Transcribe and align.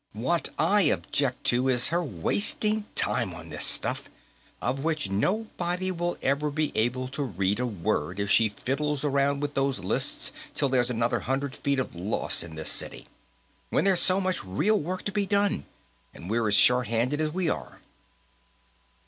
"What 0.13 0.49
I 0.57 0.81
object 0.89 1.43
to 1.53 1.67
is 1.69 1.89
her 1.89 2.03
wasting 2.03 2.85
time 2.95 3.35
on 3.35 3.51
this 3.51 3.65
stuff, 3.65 4.09
of 4.59 4.83
which 4.83 5.11
nobody 5.11 5.91
will 5.91 6.17
ever 6.23 6.49
be 6.49 6.71
able 6.73 7.07
to 7.09 7.21
read 7.21 7.59
a 7.59 7.67
word 7.67 8.19
if 8.19 8.31
she 8.31 8.49
fiddles 8.49 9.03
around 9.03 9.41
with 9.41 9.53
those 9.53 9.77
lists 9.77 10.31
till 10.55 10.69
there's 10.69 10.89
another 10.89 11.19
hundred 11.19 11.55
feet 11.55 11.77
of 11.77 11.93
loess 11.93 12.43
on 12.43 12.55
this 12.55 12.71
city, 12.71 13.09
when 13.69 13.83
there's 13.85 13.99
so 14.01 14.19
much 14.19 14.43
real 14.43 14.79
work 14.79 15.03
to 15.03 15.11
be 15.11 15.27
done 15.27 15.65
and 16.15 16.31
we're 16.31 16.47
as 16.47 16.55
shorthanded 16.55 17.21
as 17.21 17.29
we 17.31 17.47
are." 17.47 17.77